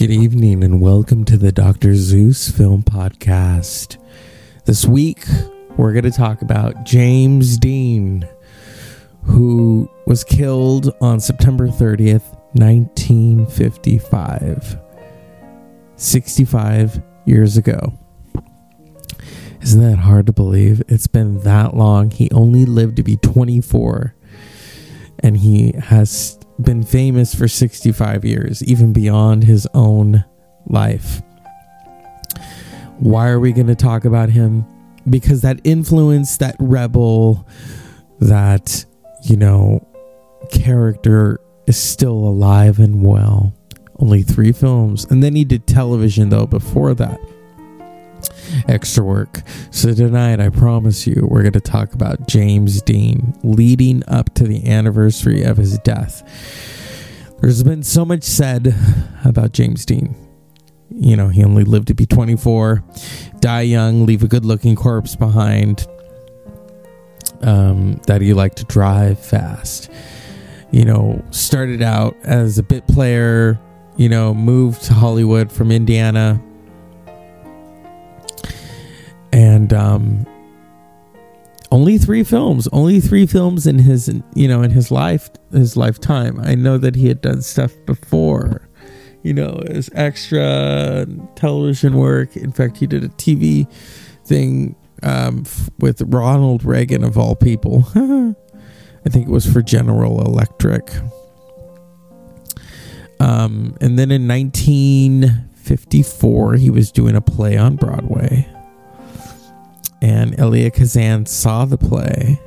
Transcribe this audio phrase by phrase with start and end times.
[0.00, 1.94] Good evening and welcome to the Dr.
[1.94, 3.98] Zeus Film Podcast.
[4.64, 5.26] This week,
[5.76, 8.26] we're going to talk about James Dean,
[9.24, 14.78] who was killed on September 30th, 1955.
[15.96, 17.92] 65 years ago.
[19.60, 20.82] Isn't that hard to believe?
[20.88, 22.10] It's been that long.
[22.10, 24.14] He only lived to be 24,
[25.18, 30.24] and he has been famous for 65 years, even beyond his own
[30.66, 31.22] life.
[32.98, 34.66] Why are we going to talk about him?
[35.08, 37.46] Because that influence, that rebel,
[38.20, 38.84] that,
[39.22, 39.86] you know,
[40.50, 43.54] character is still alive and well.
[43.98, 45.06] Only three films.
[45.06, 47.20] And then he did television, though, before that
[48.68, 49.42] extra work.
[49.70, 54.44] So tonight, I promise you, we're going to talk about James Dean leading up to
[54.44, 56.22] the anniversary of his death.
[57.40, 58.74] There's been so much said
[59.24, 60.14] about James Dean.
[60.90, 62.84] You know, he only lived to be 24,
[63.38, 65.86] die young, leave a good looking corpse behind,
[67.42, 69.90] um, that he liked to drive fast.
[70.70, 73.58] You know, started out as a bit player,
[73.96, 76.42] you know, moved to Hollywood from Indiana,
[79.32, 80.26] and um,
[81.72, 86.40] only three films only three films in his you know in his life his lifetime.
[86.40, 88.66] I know that he had done stuff before
[89.22, 91.06] you know his extra
[91.36, 92.36] television work.
[92.36, 93.70] In fact he did a tv
[94.24, 97.84] thing um, f- with ronald reagan of all people.
[97.94, 98.34] I
[99.08, 100.90] think it was for general electric.
[103.18, 108.46] Um, and then in 1954 he was doing a play on broadway
[110.02, 112.40] and Elia Kazan saw the play,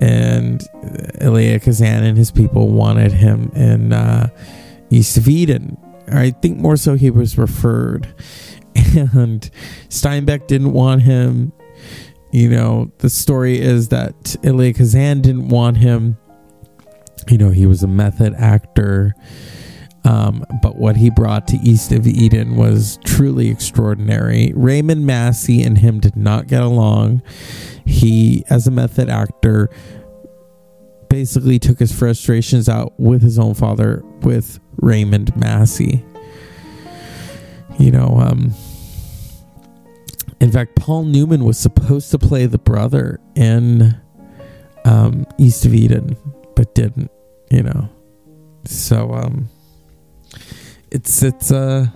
[0.00, 0.62] and
[1.20, 4.28] Elia Kazan and his people wanted him in uh,
[4.90, 5.76] East of Eden.
[6.08, 8.06] I think more so he was referred,
[8.74, 9.48] and
[9.88, 11.52] Steinbeck didn't want him.
[12.30, 16.16] You know, the story is that Elia Kazan didn't want him.
[17.28, 19.14] You know, he was a method actor
[20.04, 24.52] um, but what he brought to East of Eden was truly extraordinary.
[24.56, 27.22] Raymond Massey and him did not get along.
[27.84, 29.70] He, as a method actor,
[31.08, 36.04] basically took his frustrations out with his own father, with Raymond Massey.
[37.78, 38.52] You know, um,
[40.40, 43.94] in fact, Paul Newman was supposed to play the brother in
[44.84, 46.16] um, East of Eden,
[46.56, 47.10] but didn't,
[47.50, 47.88] you know.
[48.64, 49.48] So, um,
[50.92, 51.92] it's it's a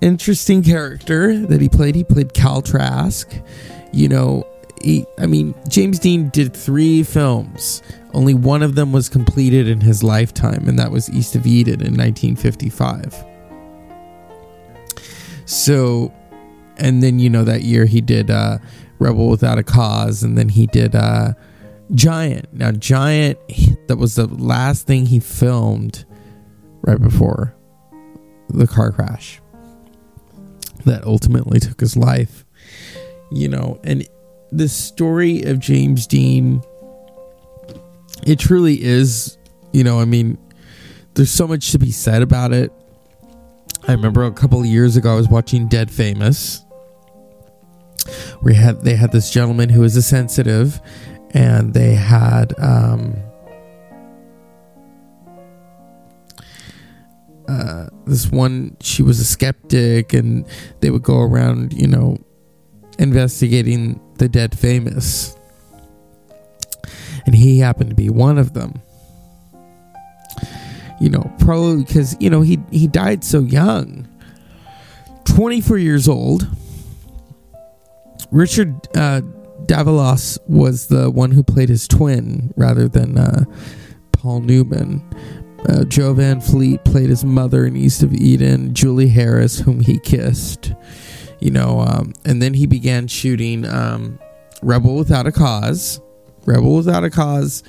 [0.00, 1.94] interesting character that he played.
[1.94, 3.30] He played Cal Trask.
[3.92, 4.46] You know,
[4.82, 7.82] he, I mean, James Dean did three films.
[8.14, 11.80] Only one of them was completed in his lifetime, and that was East of Eden
[11.82, 13.24] in 1955.
[15.44, 16.12] So,
[16.78, 18.58] and then you know that year he did uh,
[18.98, 21.34] Rebel Without a Cause, and then he did uh,
[21.94, 22.52] Giant.
[22.54, 23.38] Now, Giant,
[23.88, 26.06] that was the last thing he filmed
[26.82, 27.54] right before
[28.52, 29.40] the car crash
[30.84, 32.44] that ultimately took his life.
[33.30, 34.06] You know, and
[34.50, 36.62] the story of James Dean,
[38.26, 39.38] it truly is,
[39.72, 40.36] you know, I mean,
[41.14, 42.70] there's so much to be said about it.
[43.88, 46.64] I remember a couple of years ago I was watching Dead Famous.
[48.42, 50.80] We had they had this gentleman who was a sensitive
[51.30, 53.16] and they had um
[57.52, 60.46] uh, this one she was a skeptic and
[60.80, 62.16] they would go around you know
[62.98, 65.36] investigating the dead famous.
[67.26, 68.80] And he happened to be one of them.
[71.00, 74.08] You know probably because you know he he died so young.
[75.24, 76.48] 24 years old.
[78.30, 79.20] Richard uh,
[79.66, 83.44] davalos was the one who played his twin rather than uh,
[84.12, 85.02] paul newman
[85.68, 88.74] uh, Jo Van Fleet played his mother in East of Eden.
[88.74, 90.72] Julie Harris, whom he kissed,
[91.40, 94.18] you know, um, and then he began shooting um,
[94.62, 96.00] Rebel Without a Cause.
[96.44, 97.62] Rebel Without a Cause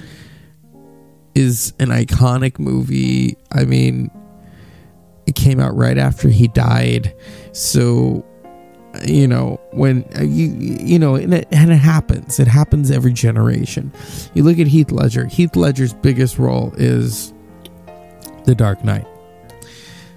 [1.35, 3.37] is an iconic movie.
[3.51, 4.09] I mean,
[5.25, 7.15] it came out right after he died,
[7.51, 8.25] so
[9.05, 13.11] you know when uh, you you know and it, and it happens it happens every
[13.11, 13.91] generation
[14.35, 17.33] you look at heath ledger heath ledger's biggest role is
[18.45, 19.07] the Dark Knight.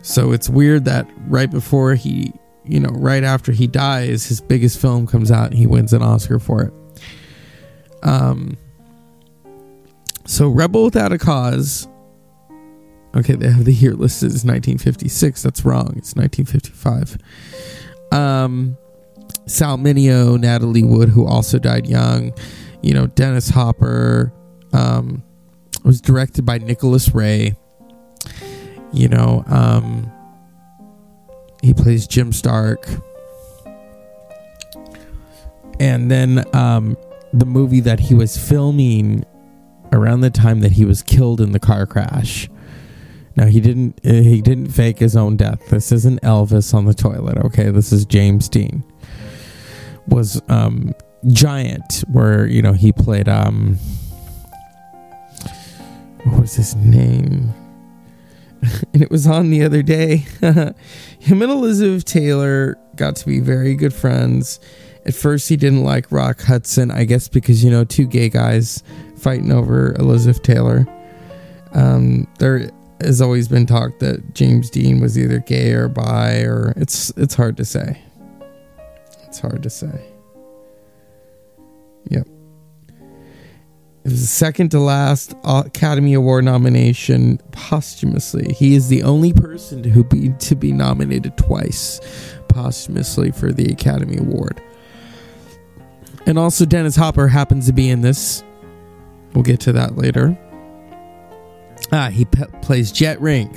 [0.02, 2.32] So it's weird that right before he,
[2.64, 6.02] you know, right after he dies, his biggest film comes out and he wins an
[6.02, 6.72] Oscar for it.
[8.02, 8.56] Um,
[10.26, 11.88] so Rebel Without a Cause
[13.16, 15.42] Okay, they have the year listed as 1956.
[15.42, 15.94] That's wrong.
[15.96, 17.16] It's 1955.
[18.12, 18.76] Um,
[19.46, 22.34] Sal Mineo, Natalie Wood, who also died young.
[22.82, 24.32] You know, Dennis Hopper.
[24.74, 25.22] Um,
[25.82, 27.54] was directed by Nicholas Ray.
[28.92, 30.10] You know, um,
[31.62, 32.88] he plays Jim Stark.
[35.78, 36.96] And then um,
[37.32, 39.24] the movie that he was filming
[39.92, 42.48] around the time that he was killed in the car crash.
[43.36, 45.68] Now he didn't he didn't fake his own death.
[45.68, 47.70] This isn't Elvis on the toilet, okay?
[47.70, 48.82] This is James Dean.
[50.08, 50.94] Was um
[51.28, 53.78] Giant where, you know, he played um
[56.24, 57.52] what was his name?
[58.92, 60.16] and it was on the other day.
[60.40, 64.60] Him and Elizabeth Taylor got to be very good friends.
[65.04, 68.82] At first, he didn't like Rock Hudson, I guess because, you know, two gay guys
[69.16, 70.86] fighting over Elizabeth Taylor.
[71.72, 72.70] Um, there
[73.00, 77.34] has always been talk that James Dean was either gay or bi, or it's it's
[77.34, 78.00] hard to say.
[79.26, 80.00] It's hard to say.
[82.08, 82.26] Yep.
[84.06, 88.52] It was the second to last Academy Award nomination posthumously.
[88.52, 92.00] He is the only person to be to be nominated twice
[92.46, 94.62] posthumously for the Academy Award.
[96.24, 98.44] And also, Dennis Hopper happens to be in this.
[99.34, 100.38] We'll get to that later.
[101.90, 103.56] Ah, he pe- plays Jet Rink.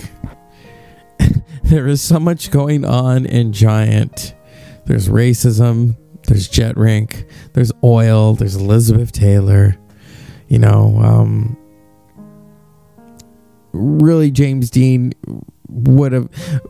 [1.64, 4.34] there is so much going on in Giant.
[4.88, 5.96] There's racism.
[6.26, 7.26] There's Jet Rink.
[7.54, 8.34] There's oil.
[8.34, 9.78] There's Elizabeth Taylor.
[10.50, 11.58] You know, um,
[13.72, 15.14] really, James Dean
[15.70, 16.30] would have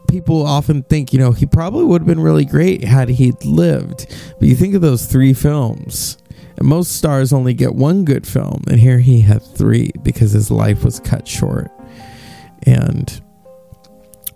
[0.09, 4.07] people often think you know he probably would have been really great had he lived.
[4.39, 6.17] But you think of those three films
[6.57, 10.51] and most stars only get one good film and here he had three because his
[10.51, 11.71] life was cut short.
[12.63, 13.21] And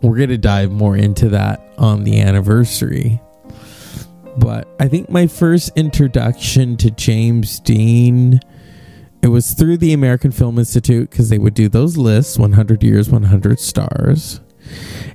[0.01, 3.21] we're going to dive more into that on the anniversary.
[4.37, 8.39] But i think my first introduction to james dean
[9.23, 13.09] it was through the american film institute because they would do those lists 100 years
[13.09, 14.39] 100 stars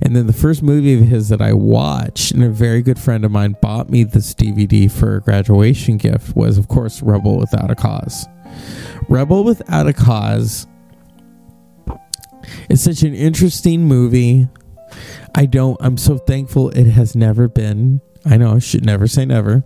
[0.00, 3.24] and then the first movie of his that I watched, and a very good friend
[3.24, 7.70] of mine bought me this DVD for a graduation gift, was, of course, Rebel Without
[7.70, 8.26] a Cause.
[9.08, 10.66] Rebel Without a Cause
[12.68, 14.48] is such an interesting movie.
[15.34, 19.24] I don't, I'm so thankful it has never been, I know I should never say
[19.24, 19.64] never,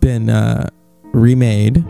[0.00, 0.68] been uh,
[1.12, 1.84] remade.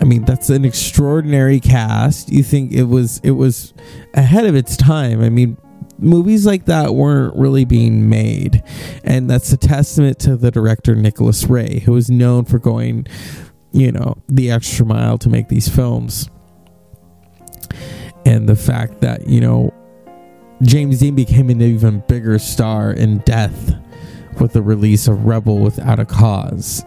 [0.00, 2.30] I mean, that's an extraordinary cast.
[2.30, 3.74] You think it was it was
[4.14, 5.22] ahead of its time.
[5.22, 5.56] I mean,
[5.98, 8.62] movies like that weren't really being made.
[9.04, 13.06] And that's a testament to the director Nicholas Ray, who is known for going,
[13.72, 16.28] you know, the extra mile to make these films.
[18.24, 19.74] And the fact that, you know,
[20.62, 23.74] James Dean became an even bigger star in death
[24.40, 26.84] with the release of Rebel Without a Cause.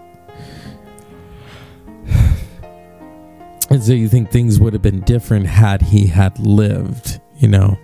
[3.72, 7.80] And so you think things would have been different had he had lived, you know?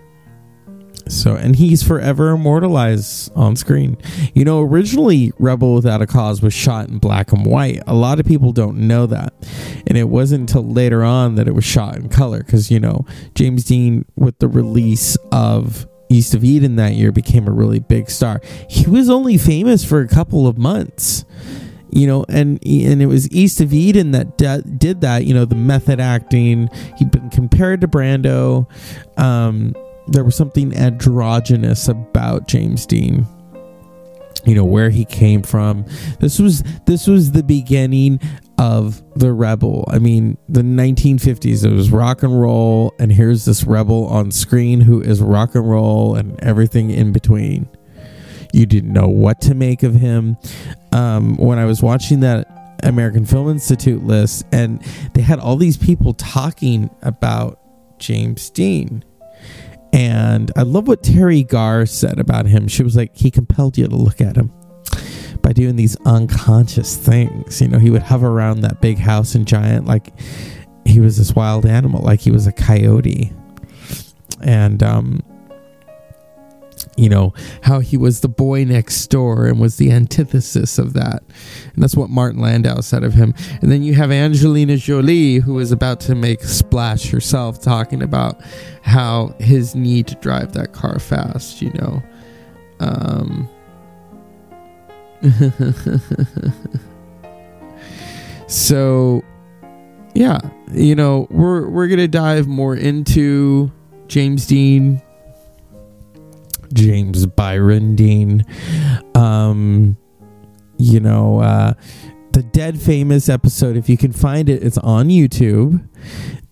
[1.08, 3.96] So, and he's forever immortalized on screen.
[4.34, 7.82] You know, originally Rebel Without a Cause was shot in black and white.
[7.86, 9.32] A lot of people don't know that.
[9.86, 13.06] And it wasn't until later on that it was shot in color because, you know,
[13.34, 18.10] James Dean, with the release of East of Eden that year, became a really big
[18.10, 18.42] star.
[18.68, 21.24] He was only famous for a couple of months
[21.90, 25.44] you know and and it was east of eden that de- did that you know
[25.44, 28.66] the method acting he'd been compared to brando
[29.18, 29.72] um
[30.08, 33.26] there was something androgynous about James Dean.
[34.44, 35.84] You know where he came from.
[36.20, 38.20] This was this was the beginning
[38.56, 39.84] of the rebel.
[39.88, 41.64] I mean, the 1950s.
[41.64, 45.68] It was rock and roll, and here's this rebel on screen who is rock and
[45.68, 47.68] roll and everything in between.
[48.52, 50.36] You didn't know what to make of him.
[50.92, 52.48] Um, when I was watching that
[52.82, 54.80] American Film Institute list, and
[55.14, 57.60] they had all these people talking about
[57.98, 59.04] James Dean
[59.92, 62.68] and I love what Teri Garr said about him.
[62.68, 64.52] She was like, he compelled you to look at him
[65.42, 67.60] by doing these unconscious things.
[67.60, 70.12] You know, he would hover around that big house and Giant like
[70.84, 73.32] he was this wild animal, like he was a coyote.
[74.42, 75.20] And um,
[76.98, 81.22] you know, how he was the boy next door and was the antithesis of that.
[81.74, 83.34] And that's what Martin Landau said of him.
[83.62, 88.42] And then you have Angelina Jolie, who is about to make splash herself, talking about
[88.82, 92.02] how his need to drive that car fast, you know.
[92.80, 93.48] Um,
[98.48, 99.22] so,
[100.14, 100.40] yeah,
[100.72, 103.70] you know, we're, we're to dive more into
[104.08, 105.00] James Dean
[106.72, 108.44] James Byron Dean.
[109.14, 109.96] Um,
[110.78, 111.74] you know, uh,
[112.32, 115.86] the Dead Famous episode, if you can find it, it's on YouTube.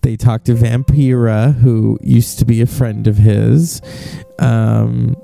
[0.03, 3.81] They talk to Vampira, who used to be a friend of his.
[4.39, 5.17] Um,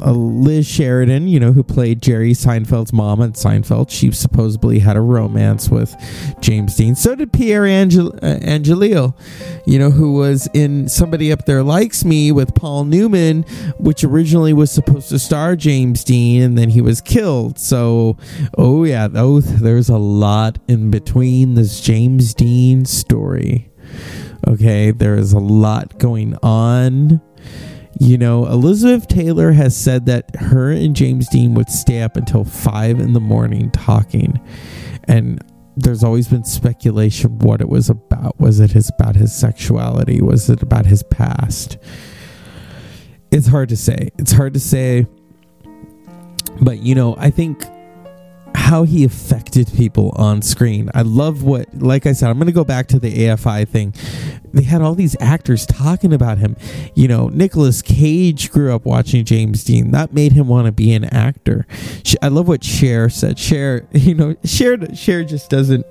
[0.00, 4.96] uh, Liz Sheridan, you know, who played Jerry Seinfeld's mom on Seinfeld, she supposedly had
[4.96, 5.94] a romance with
[6.40, 6.94] James Dean.
[6.94, 12.04] So did Pier Angel- uh, Angeli, you know, who was in Somebody Up There Likes
[12.04, 13.42] Me with Paul Newman,
[13.78, 17.58] which originally was supposed to star James Dean, and then he was killed.
[17.58, 18.16] So,
[18.56, 23.70] oh yeah, oh, there's a lot in between this James Dean story.
[24.46, 27.20] Okay, there is a lot going on
[28.00, 32.44] you know, Elizabeth Taylor has said that her and James Dean would stay up until
[32.44, 34.40] five in the morning talking.
[35.04, 35.44] And
[35.76, 38.40] there's always been speculation what it was about.
[38.40, 40.22] Was it his, about his sexuality?
[40.22, 41.76] Was it about his past?
[43.30, 44.08] It's hard to say.
[44.18, 45.06] It's hard to say.
[46.62, 47.66] But, you know, I think
[48.54, 50.90] how he affected people on screen.
[50.94, 53.94] I love what, like I said, I'm going to go back to the AFI thing.
[54.52, 56.56] They had all these actors talking about him.
[56.94, 59.90] You know, Nicolas Cage grew up watching James Dean.
[59.90, 61.66] That made him want to be an actor.
[62.22, 63.38] I love what Cher said.
[63.38, 65.86] Cher, you know, Cher, Cher just doesn't,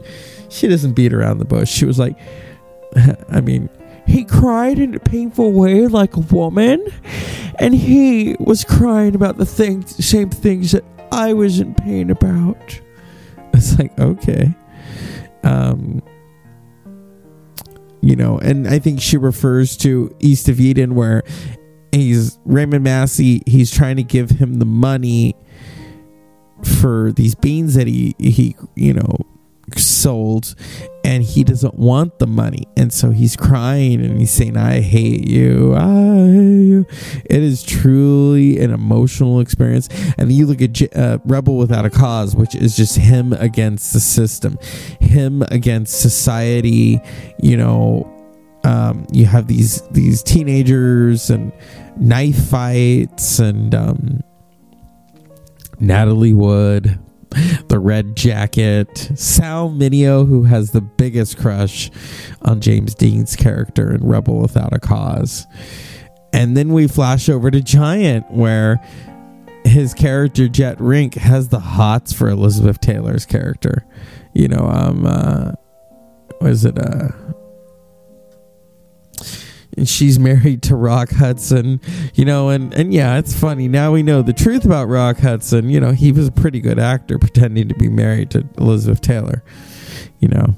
[0.50, 1.70] she doesn't beat around the bush.
[1.70, 2.18] She was like,
[3.30, 3.70] I mean,
[4.08, 6.84] he cried in a painful way like a woman
[7.60, 12.82] and he was crying about the things same things that I was in pain about.
[13.54, 14.54] It's like, okay.
[15.44, 16.02] Um,
[18.02, 21.24] you know, and I think she refers to East of Eden where
[21.92, 25.36] he's Raymond Massey, he's trying to give him the money
[26.64, 29.18] for these beans that he he you know
[29.78, 30.56] sold
[31.04, 32.64] and he doesn't want the money.
[32.78, 35.76] And so he's crying and he's saying i hate you.
[35.76, 36.86] I hate you.
[37.26, 39.90] It is truly an emotional experience.
[40.18, 44.00] And you look at uh, rebel without a cause which is just him against the
[44.00, 44.58] system
[45.00, 47.02] him against society.
[47.42, 48.16] You know
[48.64, 51.52] um, you have these these teenagers and
[51.98, 54.22] knife fights and um,
[55.80, 57.00] Natalie Wood
[57.68, 61.92] the red jacket, Sal Mineo, who has the biggest crush
[62.42, 65.46] on James Dean's character in Rebel Without a Cause.
[66.34, 68.80] And then we flash over to Giant, where
[69.66, 73.86] his character Jet Rink has the hots for Elizabeth Taylor's character.
[74.34, 75.54] You know, um, uh,
[76.42, 77.10] was it uh
[79.80, 81.80] and she's married to Rock Hudson,
[82.14, 83.70] you know, and, and yeah, it's funny.
[83.70, 85.70] Now we know the truth about Rock Hudson.
[85.70, 89.42] You know, he was a pretty good actor pretending to be married to Elizabeth Taylor,
[90.20, 90.54] you know.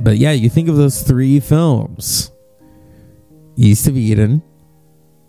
[0.00, 2.32] But yeah, you think of those three films
[3.56, 4.42] East of Eden,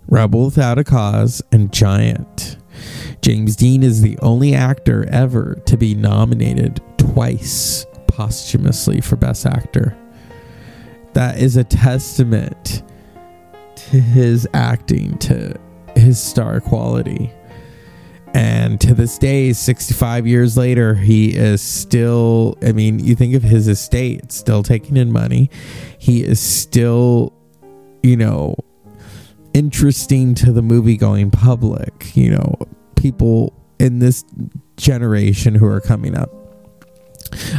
[0.07, 2.57] Rebel Without a Cause, and Giant.
[3.21, 9.95] James Dean is the only actor ever to be nominated twice posthumously for Best Actor
[11.15, 12.83] that is a testament
[13.75, 15.55] to his acting, to
[15.95, 17.31] his star quality.
[18.33, 23.43] And to this day, 65 years later, he is still, I mean, you think of
[23.43, 25.49] his estate, still taking in money.
[25.97, 27.33] He is still,
[28.03, 28.55] you know,
[29.53, 32.13] interesting to the movie going public.
[32.13, 32.55] You know,
[32.97, 34.25] people in this
[34.75, 36.44] generation who are coming up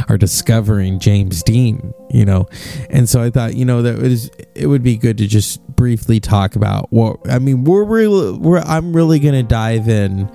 [0.09, 2.47] are discovering James Dean, you know.
[2.89, 6.19] And so I thought, you know, that was it would be good to just briefly
[6.19, 10.29] talk about what I mean, we're really we're I'm really going to dive in.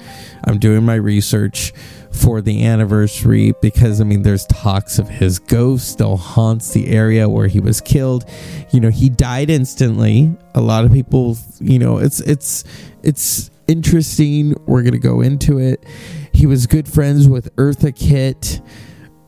[0.44, 1.72] I'm doing my research
[2.12, 7.28] for the anniversary because I mean there's talks of his ghost still haunts the area
[7.28, 8.24] where he was killed.
[8.70, 10.34] You know, he died instantly.
[10.54, 12.64] A lot of people, you know, it's it's
[13.02, 14.54] it's interesting.
[14.66, 15.84] We're going to go into it.
[16.32, 18.60] He was good friends with Eartha Kitt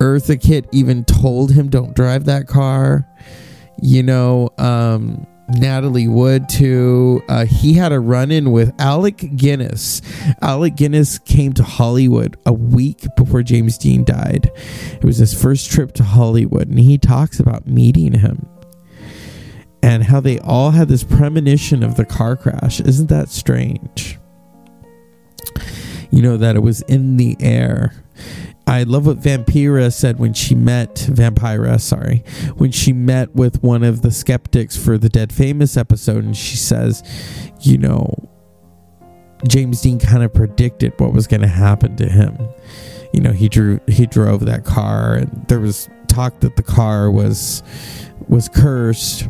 [0.05, 3.09] Eartha Kitt even told him, "Don't drive that car."
[3.81, 7.23] You know, um, Natalie Wood too.
[7.29, 10.03] Uh, he had a run-in with Alec Guinness.
[10.43, 14.51] Alec Guinness came to Hollywood a week before James Dean died.
[14.93, 18.47] It was his first trip to Hollywood, and he talks about meeting him
[19.83, 22.81] and how they all had this premonition of the car crash.
[22.81, 24.19] Isn't that strange?
[26.11, 27.93] You know that it was in the air
[28.67, 32.25] I love what Vampira said when she met Vampira, sorry,
[32.57, 36.57] when she met with one of the skeptics for the Dead Famous episode, and she
[36.57, 37.03] says,
[37.61, 38.29] you know,
[39.47, 42.39] James Dean kind of predicted what was going to happen to him.
[43.13, 47.11] You know, he drew he drove that car, and there was talk that the car
[47.11, 47.63] was
[48.29, 49.29] was cursed.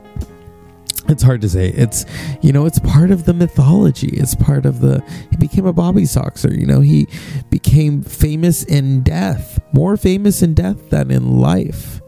[1.09, 1.69] It's hard to say.
[1.69, 2.05] It's
[2.43, 4.09] you know, it's part of the mythology.
[4.09, 7.07] It's part of the he became a Bobby Soxer, you know, he
[7.51, 12.01] became famous in death, more famous in death than in life.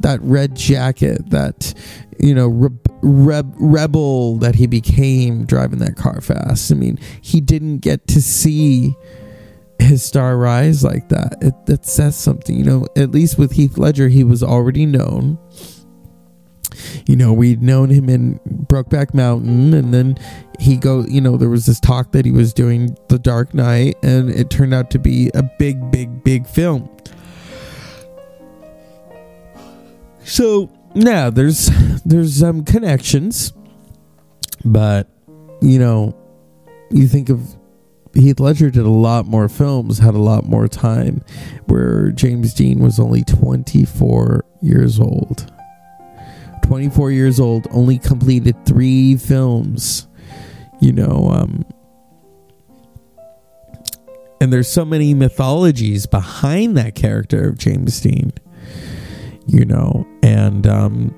[0.00, 1.74] That red jacket, that
[2.18, 6.72] you know, re- re- rebel that he became driving that car fast.
[6.72, 8.94] I mean, he didn't get to see
[9.78, 11.36] his star rise like that.
[11.40, 12.86] It that says something, you know.
[12.96, 15.38] At least with Heath Ledger, he was already known
[17.06, 20.18] you know, we'd known him in Brokeback Mountain, and then
[20.58, 23.96] he go, you know, there was this talk that he was doing The Dark Knight,
[24.02, 26.88] and it turned out to be a big, big, big film.
[30.24, 31.70] So yeah, there's
[32.04, 33.52] there's um connections,
[34.64, 35.08] but
[35.60, 36.16] you know,
[36.90, 37.56] you think of
[38.14, 41.22] Heath Ledger did a lot more films, had a lot more time,
[41.66, 45.50] where James Dean was only 24 years old.
[46.70, 50.06] 24 years old, only completed three films.
[50.80, 51.64] You know, um,
[54.40, 58.32] and there's so many mythologies behind that character of James Dean.
[59.48, 61.12] You know, and um,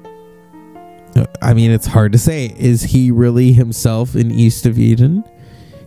[1.42, 2.54] I mean, it's hard to say.
[2.58, 5.22] Is he really himself in East of Eden?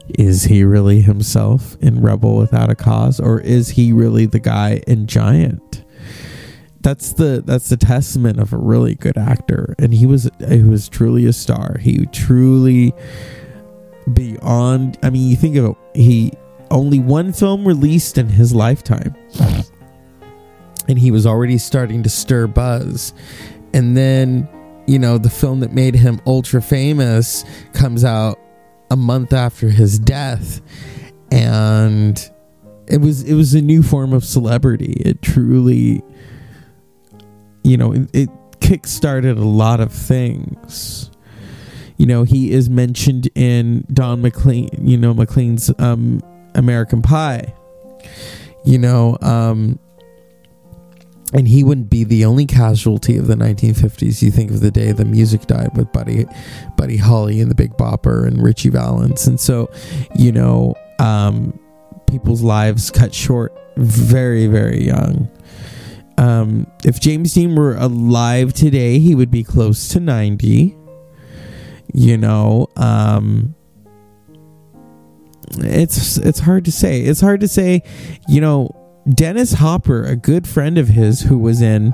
[0.09, 4.83] Is he really himself in Rebel Without a Cause, or is he really the guy
[4.85, 5.84] in Giant?
[6.85, 9.73] That's the that's the testament of a really good actor.
[9.79, 11.79] And he was he was truly a star.
[11.79, 12.93] He truly
[14.13, 16.31] beyond i mean you think of it he
[16.69, 19.15] only one film released in his lifetime.
[20.87, 23.15] And he was already starting to stir buzz.
[23.73, 24.47] And then
[24.85, 28.39] you know the film that made him ultra famous comes out
[28.91, 30.61] a month after his death.
[31.31, 32.15] And
[32.87, 34.93] it was it was a new form of celebrity.
[35.03, 36.03] It truly
[37.65, 38.29] you know, it, it
[38.59, 41.11] kick-started a lot of things.
[41.97, 46.21] You know, he is mentioned in Don McLean, you know, McLean's um,
[46.53, 47.53] American Pie.
[48.65, 49.79] You know, um,
[51.33, 54.21] and he wouldn't be the only casualty of the 1950s.
[54.21, 56.25] You think of the day the music died with Buddy,
[56.75, 59.69] Buddy Holly and the Big Bopper and Ritchie Valens, and so,
[60.15, 61.59] you know, um,
[62.07, 65.29] people's lives cut short very, very young.
[66.17, 70.75] Um, if James Dean were alive today, he would be close to 90.
[71.93, 73.55] You know, um,
[75.57, 77.01] it's it's hard to say.
[77.01, 77.83] It's hard to say,
[78.27, 78.69] you know,
[79.09, 81.93] Dennis Hopper, a good friend of his who was in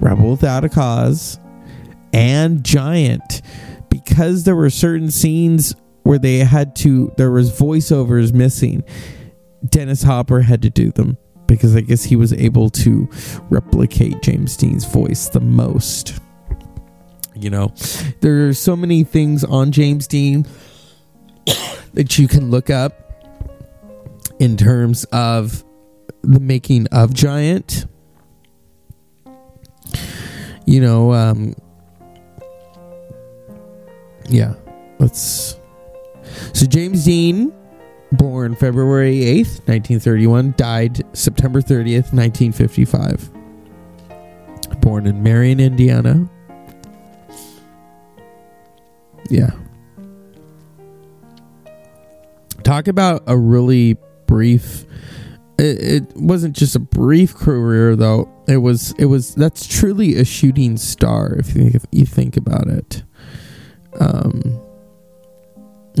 [0.00, 1.38] Rebel Without a Cause
[2.12, 3.42] and Giant,
[3.88, 8.84] because there were certain scenes where they had to there was voiceovers missing.
[9.68, 13.08] Dennis Hopper had to do them because I guess he was able to
[13.50, 16.18] replicate James Dean's voice the most.
[17.34, 17.72] You know,
[18.20, 20.46] there are so many things on James Dean
[21.94, 23.02] that you can look up
[24.38, 25.64] in terms of
[26.22, 27.86] the making of Giant.
[30.66, 31.54] You know, um,
[34.28, 34.54] yeah,
[34.98, 35.58] let's.
[36.52, 37.52] So James Dean
[38.12, 43.30] born February 8th, 1931, died September 30th, 1955.
[44.80, 46.28] Born in Marion, Indiana.
[49.28, 49.50] Yeah.
[52.62, 54.84] Talk about a really brief
[55.58, 58.28] it, it wasn't just a brief career though.
[58.46, 62.36] It was it was that's truly a shooting star if you think, if you think
[62.36, 63.02] about it.
[63.98, 64.60] Um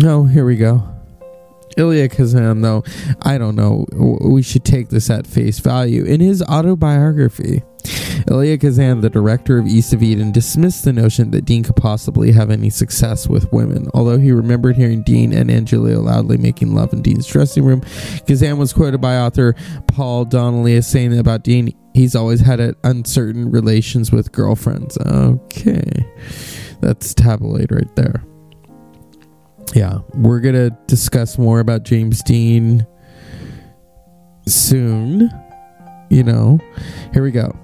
[0.02, 0.95] Oh, here we go.
[1.76, 2.82] Elia Kazan, though,
[3.22, 3.86] I don't know.
[4.22, 6.04] We should take this at face value.
[6.04, 7.62] In his autobiography,
[8.28, 12.32] Elia Kazan, the director of East of Eden, dismissed the notion that Dean could possibly
[12.32, 13.88] have any success with women.
[13.94, 17.82] Although he remembered hearing Dean and Angelina loudly making love in Dean's dressing room,
[18.26, 19.54] Kazan was quoted by author
[19.88, 24.98] Paul Donnelly as saying about Dean, he's always had uncertain relations with girlfriends.
[24.98, 26.06] Okay.
[26.80, 28.22] That's tabloid right there
[29.74, 32.86] yeah, we're gonna discuss more about James Dean
[34.46, 35.30] soon.
[36.10, 36.58] You know,
[37.12, 37.54] here we go.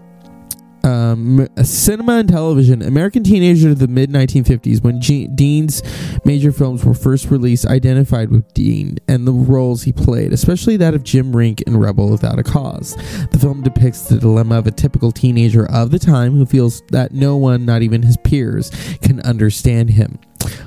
[0.85, 2.83] Um, cinema and television.
[2.83, 5.81] American teenager of the mid 1950s, when G- Dean's
[6.25, 10.95] major films were first released, identified with Dean and the roles he played, especially that
[10.95, 12.97] of Jim Rink in Rebel Without a Cause.
[13.31, 17.13] The film depicts the dilemma of a typical teenager of the time who feels that
[17.13, 18.71] no one, not even his peers,
[19.03, 20.19] can understand him.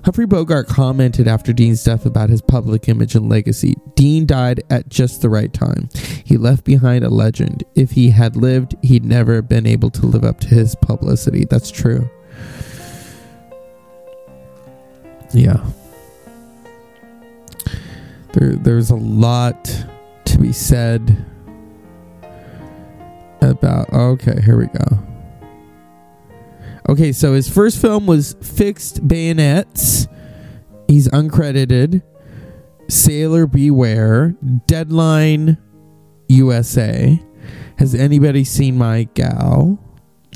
[0.03, 3.75] Humphrey Bogart commented after Dean's death about his public image and legacy.
[3.95, 5.89] Dean died at just the right time.
[6.23, 7.63] He left behind a legend.
[7.75, 11.45] If he had lived, he'd never been able to live up to his publicity.
[11.49, 12.09] That's true.
[15.33, 15.65] yeah.
[18.33, 19.85] There, there's a lot
[20.25, 21.25] to be said
[23.41, 23.91] about.
[23.93, 25.14] Okay, here we go.
[26.88, 30.08] Okay, so his first film was Fixed Bayonets.
[30.88, 32.04] He's uncredited.
[32.88, 34.36] Sailor Beware,
[34.67, 35.58] Deadline
[36.28, 37.19] USA.
[37.78, 39.80] Has anybody seen my gal?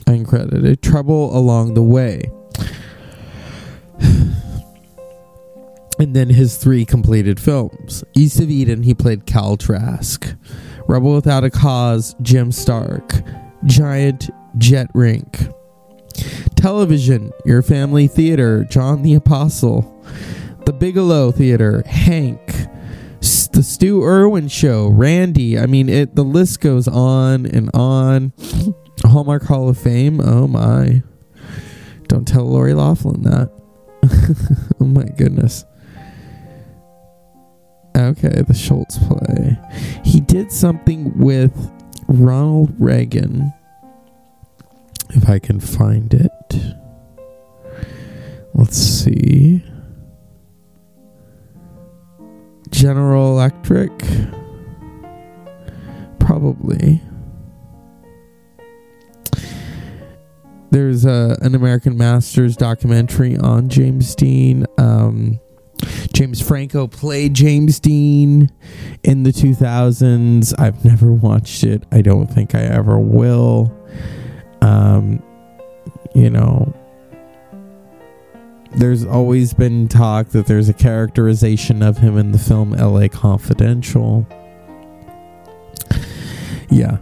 [0.06, 0.82] Uncredited.
[0.82, 2.24] Trouble Along the Way.
[6.00, 8.04] and then his three completed films.
[8.16, 10.36] East of Eden, he played Cal Trask.
[10.88, 13.22] Rebel Without a Cause, Jim Stark.
[13.66, 15.50] Giant, Jet Rink.
[16.56, 20.06] Television, Your Family Theater, John the Apostle.
[20.66, 22.40] The Bigelow Theater, Hank.
[23.52, 25.60] The Stu Erwin Show, Randy.
[25.60, 26.16] I mean, it.
[26.16, 28.32] The list goes on and on.
[29.04, 30.22] Hallmark Hall of Fame.
[30.22, 31.04] Oh my!
[32.08, 33.52] Don't tell Lori Loughlin that.
[34.80, 35.66] oh my goodness.
[37.98, 39.60] Okay, the Schlitz play.
[40.06, 41.54] He did something with
[42.08, 43.52] Ronald Reagan.
[45.12, 46.76] If I can find it.
[48.54, 49.64] Let's see.
[52.70, 53.92] General Electric?
[56.20, 57.02] Probably.
[60.72, 64.66] There's a, an American Masters documentary on James Dean.
[64.78, 65.40] Um,
[66.14, 68.52] James Franco played James Dean
[69.04, 70.54] in the 2000s.
[70.60, 71.84] I've never watched it.
[71.92, 73.76] I don't think I ever will.
[74.70, 75.24] Um,
[76.14, 76.74] you know,
[78.76, 84.28] there's always been talk that there's a characterization of him in the film LA Confidential.
[86.70, 87.00] Yeah.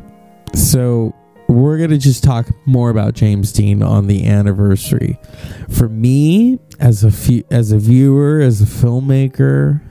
[0.54, 1.14] So
[1.50, 5.20] we're going to just talk more about James Dean on the anniversary.
[5.70, 9.82] For me, as a as a viewer, as a filmmaker,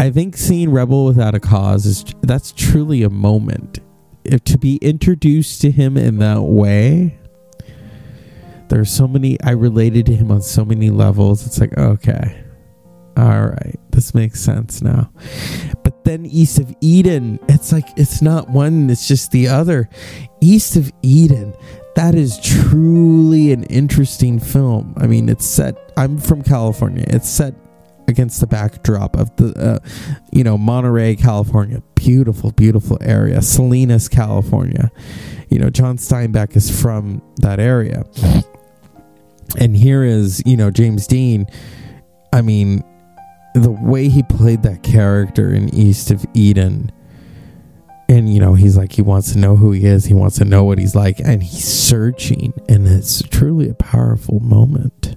[0.00, 3.78] I think seeing Rebel Without a Cause is that's truly a moment.
[4.44, 7.18] To be introduced to him in that way,
[8.68, 11.46] there's so many I related to him on so many levels.
[11.46, 12.42] It's like, okay.
[13.16, 15.12] All right, this makes sense now.
[15.84, 19.88] But then East of Eden, it's like it's not one, it's just the other.
[20.40, 21.54] East of Eden,
[21.94, 24.94] that is truly an interesting film.
[24.96, 27.04] I mean, it's set I'm from California.
[27.06, 27.54] It's set
[28.08, 29.78] against the backdrop of the uh,
[30.32, 31.82] you know, Monterey, California.
[31.94, 33.40] Beautiful, beautiful area.
[33.40, 34.90] Salinas, California.
[35.48, 38.04] You know, John Steinbeck is from that area
[39.58, 41.46] and here is you know James Dean.
[42.32, 42.82] I mean,
[43.54, 46.90] the way he played that character in East of Eden,
[48.08, 50.44] and you know he's like he wants to know who he is, he wants to
[50.44, 55.16] know what he's like, and he's searching, and it's truly a powerful moment.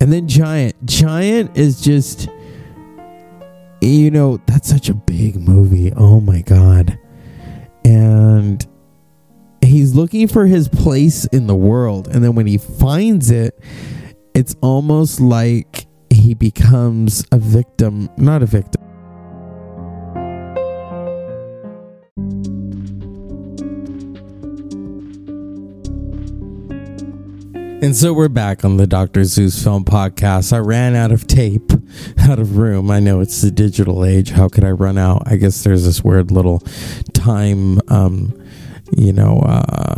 [0.00, 2.28] And then Giant, Giant is just,
[3.80, 5.92] you know, that's such a big movie.
[5.94, 6.98] Oh my god,
[7.84, 8.66] and
[9.62, 12.08] he's looking for his place in the world.
[12.08, 13.58] And then when he finds it
[14.34, 18.79] it's almost like he becomes a victim not a victim
[27.82, 29.24] And so we're back on the Dr.
[29.24, 30.52] Zeus Film Podcast.
[30.52, 31.72] I ran out of tape,
[32.18, 32.90] out of room.
[32.90, 34.32] I know it's the digital age.
[34.32, 35.22] How could I run out?
[35.24, 36.58] I guess there's this weird little
[37.14, 38.38] time um,
[38.96, 39.94] you know, uh,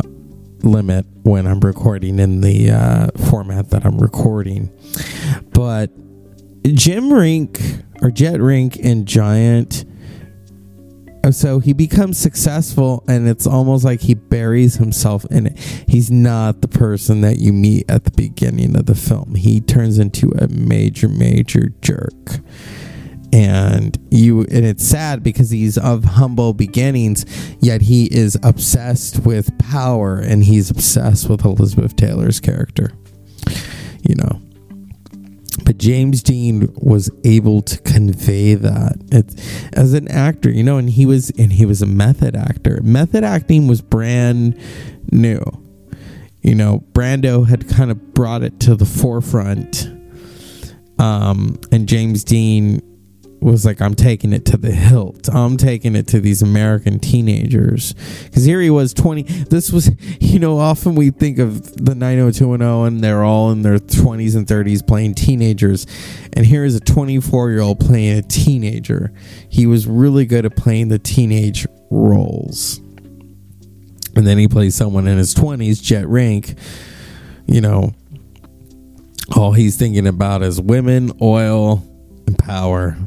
[0.61, 4.71] limit when I'm recording in the uh, format that I'm recording.
[5.51, 5.91] But
[6.63, 7.59] Jim Rink
[8.01, 9.83] or Jet Rink and Giant.
[11.31, 15.57] So he becomes successful, and it's almost like he buries himself in it.
[15.87, 19.35] He's not the person that you meet at the beginning of the film.
[19.35, 22.41] He turns into a major, major jerk
[23.33, 27.25] and you and it's sad because he's of humble beginnings
[27.59, 32.91] yet he is obsessed with power and he's obsessed with elizabeth taylor's character
[34.07, 34.39] you know
[35.83, 38.95] james dean was able to convey that.
[39.73, 42.79] As an actor you know and he was and he was a method actor.
[42.81, 44.57] Method acting was brand
[45.11, 45.43] new.
[46.41, 49.89] You know brando had kind of brought it to the forefront
[50.99, 52.81] um, and james dean
[53.43, 55.29] was like, I'm taking it to the hilt.
[55.33, 57.93] I'm taking it to these American teenagers.
[58.23, 59.23] Because here he was, 20.
[59.23, 63.77] This was, you know, often we think of the 90210 and they're all in their
[63.77, 65.85] 20s and 30s playing teenagers.
[66.33, 69.11] And here is a 24 year old playing a teenager.
[69.49, 72.79] He was really good at playing the teenage roles.
[74.15, 76.55] And then he plays someone in his 20s, Jet Rank,
[77.47, 77.93] you know,
[79.35, 81.83] all he's thinking about is women, oil,
[82.27, 82.97] and power.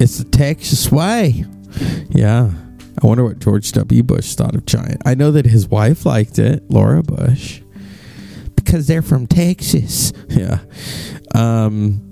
[0.00, 1.44] It's the Texas way.
[2.10, 2.50] Yeah.
[3.02, 4.02] I wonder what George W.
[4.02, 5.02] Bush thought of Giant.
[5.06, 7.60] I know that his wife liked it, Laura Bush,
[8.56, 10.12] because they're from Texas.
[10.28, 10.60] Yeah.
[11.34, 12.04] Um,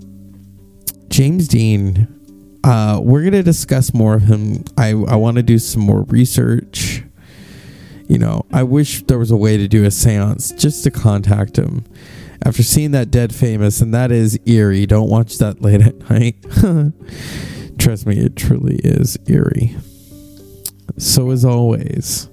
[1.11, 2.09] James Dean,
[2.65, 4.65] uh, we're going to discuss more of him.
[4.77, 7.05] I, I want to do some more research.
[8.09, 11.57] You know, I wish there was a way to do a seance just to contact
[11.57, 11.85] him
[12.45, 14.87] after seeing that dead famous, and that is eerie.
[14.87, 16.37] Don't watch that late at night.
[17.79, 19.77] Trust me, it truly is eerie.
[20.99, 22.29] So, as always,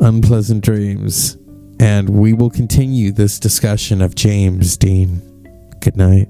[0.00, 1.36] unpleasant dreams,
[1.78, 5.22] and we will continue this discussion of James Dean.
[5.80, 6.28] Good night.